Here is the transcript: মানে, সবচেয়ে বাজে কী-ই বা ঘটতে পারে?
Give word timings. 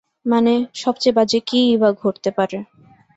মানে, 0.25 0.53
সবচেয়ে 0.75 1.13
বাজে 1.13 1.39
কী-ই 1.47 1.75
বা 1.77 1.89
ঘটতে 2.01 2.29
পারে? 2.37 2.57